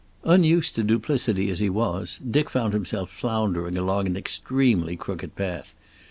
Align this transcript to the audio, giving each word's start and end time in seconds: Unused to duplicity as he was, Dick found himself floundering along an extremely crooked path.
Unused 0.23 0.73
to 0.73 0.83
duplicity 0.83 1.51
as 1.51 1.59
he 1.59 1.69
was, 1.69 2.17
Dick 2.27 2.49
found 2.49 2.73
himself 2.73 3.11
floundering 3.11 3.77
along 3.77 4.07
an 4.07 4.17
extremely 4.17 4.95
crooked 4.95 5.35
path. 5.35 5.75